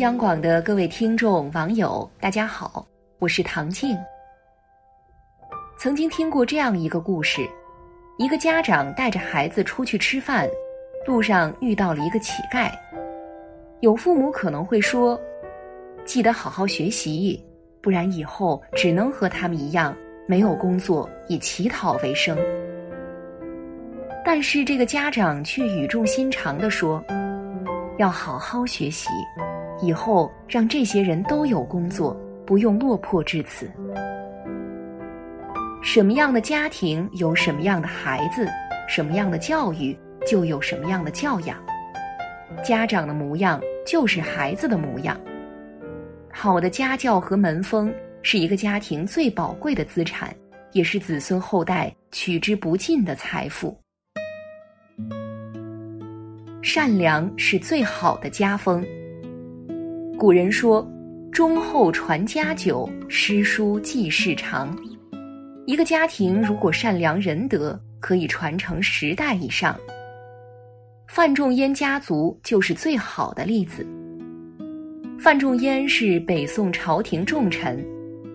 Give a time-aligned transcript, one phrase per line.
[0.00, 2.86] 央广的各位听众、网友，大家好，
[3.18, 3.94] 我是唐静。
[5.76, 7.46] 曾经听过这样一个故事：
[8.16, 10.48] 一个家长带着孩子出去吃饭，
[11.06, 12.72] 路上遇到了一个乞丐。
[13.80, 15.20] 有父母可能会说
[16.06, 17.38] ：“记得好好学习，
[17.82, 19.94] 不然以后只能和他们一样，
[20.26, 22.38] 没有工作，以乞讨为生。”
[24.24, 27.04] 但是这个家长却语重心长地说
[28.00, 29.10] ：“要好好学习。”
[29.82, 32.14] 以后让这些人都有工作，
[32.46, 33.70] 不用落魄至此。
[35.82, 38.46] 什么样的家庭有什么样的孩子，
[38.86, 41.56] 什么样的教育就有什么样的教养。
[42.62, 45.18] 家长的模样就是孩子的模样。
[46.30, 47.92] 好的家教和门风
[48.22, 50.34] 是一个家庭最宝贵的资产，
[50.72, 53.78] 也是子孙后代取之不尽的财富。
[56.60, 58.84] 善良是最好的家风。
[60.20, 60.86] 古人说
[61.32, 64.76] ：“忠厚传家久，诗书继世长。”
[65.64, 69.74] 一个家庭如果善良仁德，可以传承十代以上。
[71.08, 73.86] 范仲淹家族就是最好的例子。
[75.18, 77.82] 范仲淹是北宋朝廷重臣，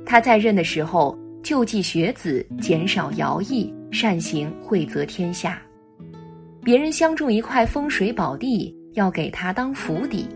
[0.07, 5.61] 他在任的时候救济学子，减少徭役，善行惠泽天下。
[6.63, 10.27] 别人相中一块风水宝地，要给他当府邸。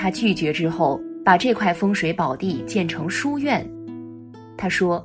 [0.00, 3.68] 他拒绝之后，把这块风水宝地建成书院。
[4.56, 5.04] 他说：“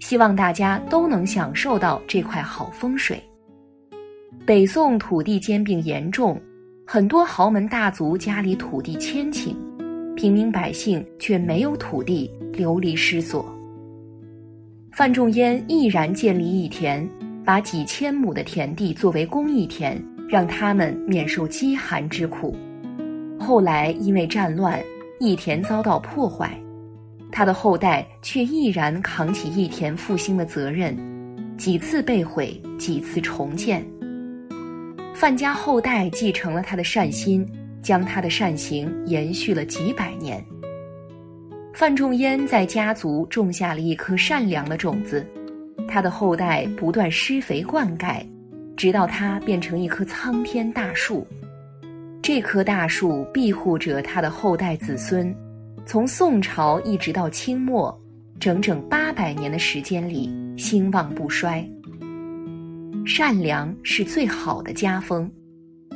[0.00, 3.22] 希望大家都能享受到这块好风水。”
[4.44, 6.40] 北宋土地兼并严重，
[6.84, 9.54] 很多豪门大族家里土地千顷，
[10.16, 13.46] 平民百姓却没有土地，流离失所。
[14.90, 17.08] 范仲淹毅然建立义田，
[17.44, 22.56] 把几千亩的田地作为公益田，让他们免受饥寒之苦。
[23.52, 24.82] 后来因为战乱，
[25.20, 26.58] 义田遭到破坏，
[27.30, 30.96] 他的后代却毅然扛起义田复兴的责任，
[31.58, 33.86] 几次被毁，几次重建。
[35.14, 37.46] 范家后代继承了他的善心，
[37.82, 40.42] 将他的善行延续了几百年。
[41.74, 45.26] 范仲淹在家族种下了一颗善良的种子，
[45.86, 48.26] 他的后代不断施肥灌溉，
[48.78, 51.26] 直到他变成一棵苍天大树。
[52.22, 55.34] 这棵大树庇护着他的后代子孙，
[55.84, 58.00] 从宋朝一直到清末，
[58.38, 61.68] 整整八百年的时间里兴旺不衰。
[63.04, 65.28] 善良是最好的家风，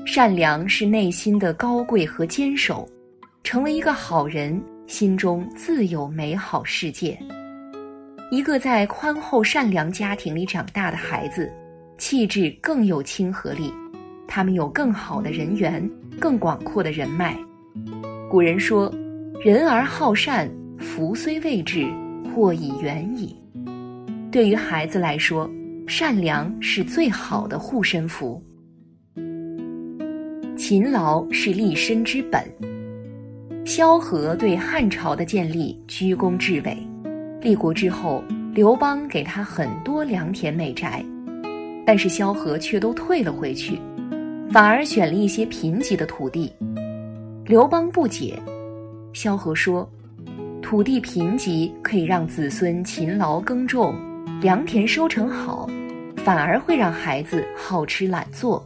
[0.04, 2.88] 善良是内心的高贵和坚守。
[3.44, 7.16] 成为一个好人，心中自有美好世界。
[8.32, 11.48] 一个在宽厚善良家庭里长大的孩子，
[11.98, 13.72] 气质更有亲和力。
[14.26, 15.88] 他们有更好的人缘，
[16.21, 17.37] 更广阔的人脉。
[18.28, 18.93] 古人说
[19.44, 21.87] ：“人而好善，福虽未至，
[22.34, 23.37] 祸已远矣。”
[24.32, 25.49] 对于孩子来说，
[25.87, 28.43] 善良是最好的护身符。
[30.56, 32.43] 勤劳是立身之本。
[33.65, 36.76] 萧何对汉朝的建立居功至伟，
[37.41, 38.22] 立国之后，
[38.53, 41.05] 刘邦给他很多良田美宅，
[41.84, 43.78] 但是萧何却都退了回去。
[44.51, 46.53] 反而选了一些贫瘠的土地，
[47.45, 48.41] 刘邦不解。
[49.12, 49.89] 萧何说
[50.62, 53.95] ：“土地贫瘠可以让子孙勤劳耕种，
[54.41, 55.69] 良田收成好，
[56.17, 58.65] 反而会让孩子好吃懒做。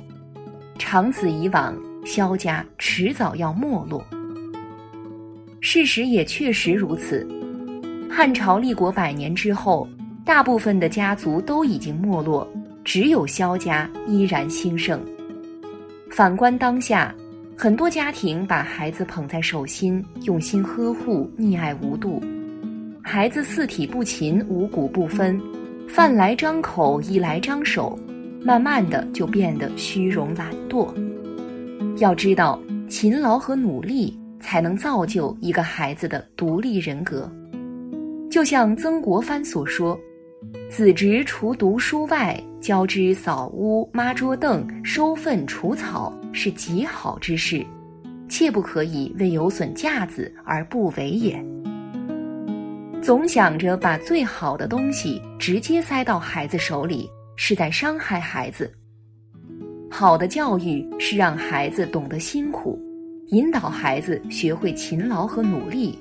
[0.79, 4.05] 长此以往，萧家迟早要没落。”
[5.61, 7.27] 事实也确实如此。
[8.09, 9.89] 汉朝立国百年之后，
[10.25, 12.49] 大部分的家族都已经没落，
[12.85, 15.01] 只有萧家依然兴盛。
[16.11, 17.15] 反观当下，
[17.57, 22.21] 很多家庭把孩子捧在手心，用心呵护，溺爱无度。
[23.01, 25.41] 孩子四体不勤，五谷不分，
[25.89, 27.97] 饭来张口，衣来张手，
[28.43, 30.93] 慢慢的就变得虚荣懒惰。
[31.99, 37.31] 要知道，勤劳和努力才能造就一个孩子的独立人格。
[38.29, 39.99] 就像曾国藩所说。
[40.71, 47.65] 子侄除读书外，教之扫屋、抹桌凳、收粪除草，是极好之事，
[48.27, 51.45] 切不可以为有损架子而不为也。
[53.03, 58.73] 总想着把最好的东西直接塞到孩子手里，是在伤害孩子。
[59.91, 62.81] 好的教育是让孩子懂得辛苦，
[63.29, 65.99] 引导孩子学会勤劳和努力，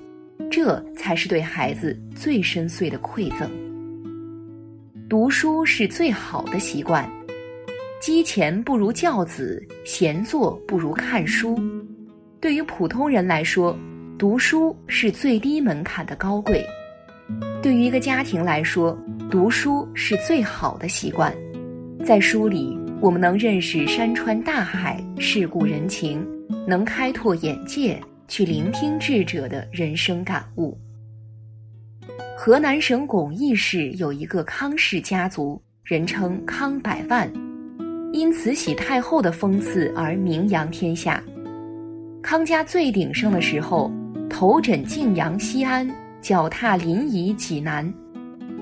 [0.49, 3.49] 这才是对孩子最深邃的馈赠。
[5.09, 7.09] 读书是最好的习惯，
[7.99, 11.59] 积钱不如教子，闲坐不如看书。
[12.39, 13.75] 对于普通人来说，
[14.19, 16.63] 读书是最低门槛的高贵。
[17.59, 18.95] 对于一个家庭来说，
[19.31, 21.35] 读书是最好的习惯。
[22.05, 26.23] 在书里，我们能认识山川大海、世故人情，
[26.67, 30.77] 能开拓眼界，去聆听智者的人生感悟。
[32.41, 37.29] 河南省巩义市有一个康氏家族，人称康百万，
[38.13, 41.21] 因慈禧太后的封赐而名扬天下。
[42.23, 43.91] 康家最鼎盛的时候，
[44.29, 45.85] 头枕晋阳西安，
[46.21, 47.93] 脚踏临沂济南，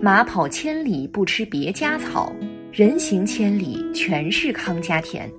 [0.02, 2.34] 马跑千里不吃别家草，
[2.72, 5.32] 人行千里全是康家田。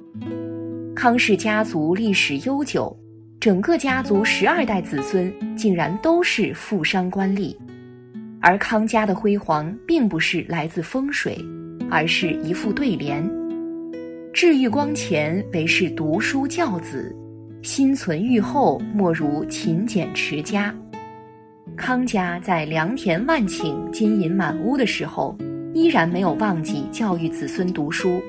[0.95, 2.97] 康氏家族历史悠久，
[3.41, 7.53] 整个家族十二代子孙竟然都是富商官吏。
[8.41, 11.37] 而康家的辉煌，并不是来自风水，
[11.91, 13.29] 而是一副对联
[14.33, 17.13] ：“志欲光前，唯是读书教子；
[17.63, 20.73] 心存欲后，莫如勤俭持家。”
[21.77, 25.37] 康家在良田万顷、金银满屋的时候，
[25.75, 28.21] 依然没有忘记教育子孙读书。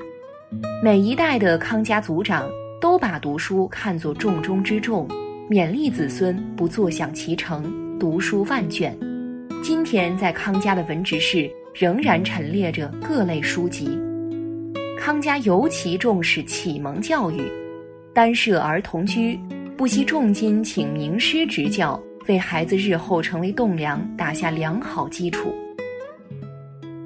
[0.82, 5.06] 每一代的康家族长都把读书看作重中之重，
[5.48, 8.96] 勉励子孙不坐享其成，读书万卷。
[9.62, 13.98] 今天在康家的文职室仍然陈列着各类书籍。
[14.98, 17.42] 康家尤其重视启蒙教育，
[18.14, 19.38] 单设儿童居，
[19.76, 25.54] 不惜重金请名师执教，为孩子日后成为栋梁打下良好基础。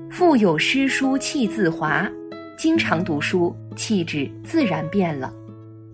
[0.09, 2.09] 腹有诗书气自华，
[2.57, 5.33] 经常读书，气质自然变了。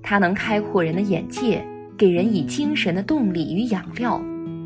[0.03, 1.65] 它能开阔人的眼界，
[1.97, 4.23] 给人以精神的动力与养料。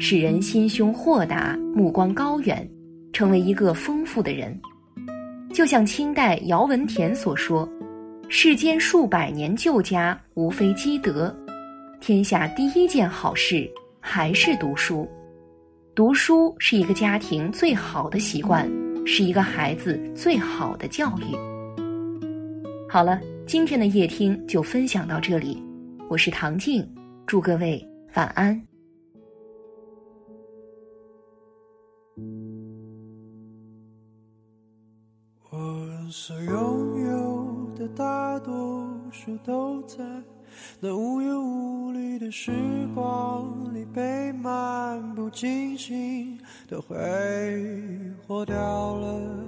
[0.07, 2.69] 使人心胸豁达，目光高远，
[3.11, 4.55] 成为一个丰富的人。
[5.51, 7.67] 就像清代姚文田所说
[8.29, 11.35] ：“世间数百年旧家，无非积德。
[12.03, 13.67] 天下第一件好事
[13.99, 15.09] 还是读书。
[15.95, 18.71] 读书是一个家庭最好的习惯，
[19.07, 21.35] 是一个孩子最好的教育。”
[22.91, 25.63] 好了，今天的夜听就分享到这里，
[26.11, 26.87] 我是唐静，
[27.27, 28.74] 祝各位晚安。
[36.11, 40.05] 所拥有的大多数都在
[40.81, 42.53] 那无忧无虑的时
[42.95, 46.95] 光里被漫不经心的挥
[48.27, 48.55] 霍掉
[48.97, 49.45] 了，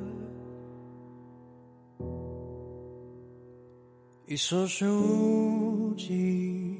[4.27, 6.77] 一所书籍，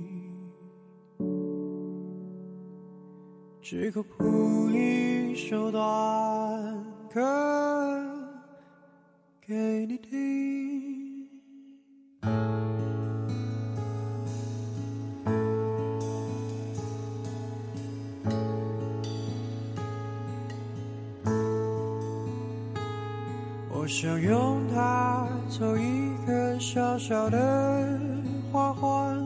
[3.63, 5.83] 只可谱一首短
[7.13, 8.06] 歌。
[9.49, 9.55] 给
[9.87, 11.29] 你听。
[23.71, 28.01] 我想用它做一个小小的
[28.51, 29.25] 花环，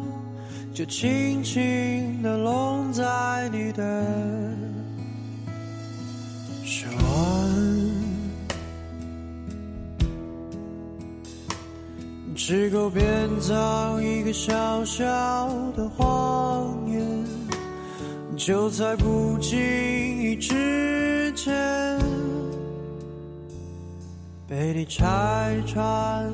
[0.74, 4.04] 就轻轻地拢在你的
[12.42, 13.04] 只够编
[13.38, 15.02] 造一个小小
[15.76, 17.24] 的谎言，
[18.34, 21.54] 就在不经意之间
[24.48, 26.32] 被你拆穿。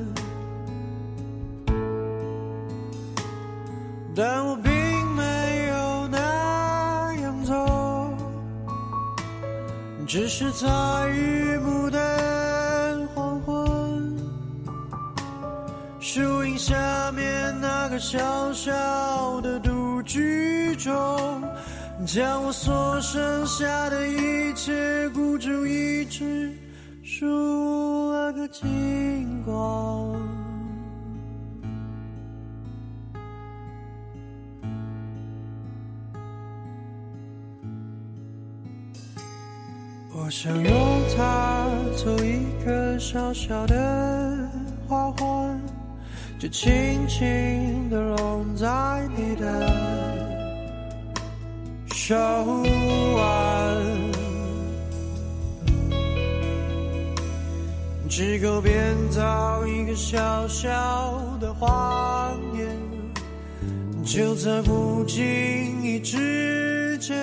[4.15, 4.71] 但我并
[5.13, 8.13] 没有那样做，
[10.07, 10.67] 只是在
[11.09, 11.96] 雨幕的。
[17.97, 20.93] 个小小的独居中，
[22.05, 26.55] 将我所剩下的一切孤注一掷，
[27.01, 30.15] 输了个精光。
[40.13, 40.71] 我想用
[41.15, 44.47] 它做一个小小的
[44.87, 45.66] 花环。
[46.39, 48.67] 就轻轻地拢在
[49.17, 49.67] 你的
[51.87, 52.15] 手
[53.15, 53.83] 腕，
[58.07, 62.69] 只够编造一个小小的谎言，
[64.05, 67.17] 就在不经意之间